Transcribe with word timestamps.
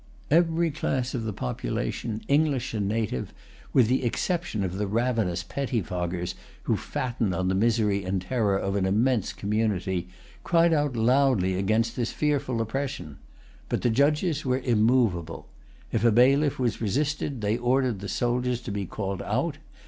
Every 0.31 0.71
class 0.71 1.13
of 1.13 1.25
the 1.25 1.31
population, 1.31 2.23
English 2.27 2.73
and 2.73 2.87
native, 2.87 3.31
with 3.71 3.87
the 3.87 4.03
exception 4.03 4.63
of 4.63 4.79
the 4.79 4.87
ravenous 4.87 5.43
pettifoggers 5.43 6.33
who 6.63 6.75
fattened 6.75 7.35
on 7.35 7.49
the 7.49 7.53
misery 7.53 8.03
and 8.03 8.19
terror 8.19 8.57
of 8.57 8.75
an 8.75 8.87
immense 8.87 9.31
community, 9.31 10.09
cried 10.43 10.73
out 10.73 10.95
loudly 10.95 11.53
against 11.53 11.95
this 11.95 12.11
fearful 12.11 12.61
oppression. 12.61 13.19
But 13.69 13.83
the 13.83 13.91
judges 13.91 14.43
were 14.43 14.57
immovable. 14.57 15.47
If 15.91 16.03
a 16.03 16.11
bailiff 16.11 16.57
was 16.57 16.81
resisted, 16.81 17.41
they 17.41 17.59
ordered 17.59 17.99
the 17.99 18.09
soldiers 18.09 18.59
to 18.61 18.71
be 18.71 18.87
called 18.87 19.21
out. 19.21 19.59